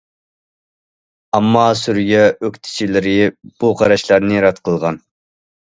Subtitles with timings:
[1.39, 3.15] ئەمما سۈرىيە ئۆكتىچىلىرى
[3.61, 5.03] بۇ قاراشلارنى رەت قىلغان.